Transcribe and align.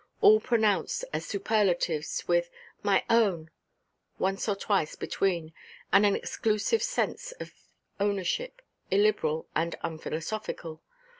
all 0.19 0.39
pronounced 0.39 1.05
as 1.13 1.27
superlatives, 1.27 2.27
with 2.27 2.49
"my 2.81 3.05
own," 3.07 3.51
once 4.17 4.49
or 4.49 4.55
twice 4.55 4.95
between, 4.95 5.53
and 5.93 6.07
an 6.07 6.15
exclusive 6.15 6.81
sense 6.81 7.33
of 7.33 7.53
ownership, 7.99 8.63
illiberal 8.89 9.47
and 9.55 9.75
unphilosophical. 9.83 10.81